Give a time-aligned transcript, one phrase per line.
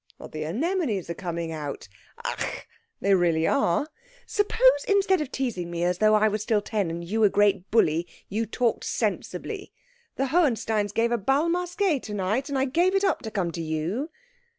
[0.31, 1.87] "The anemones are coming out"
[2.25, 2.65] "Ach"
[3.01, 3.87] "They really are."
[4.25, 7.69] "Suppose instead of teasing me as though I were still ten and you a great
[7.69, 9.71] bully, you talked sensibly.
[10.15, 13.51] The Hohensteins give a bal masqué to night, and I gave it up to come
[13.51, 14.09] to you."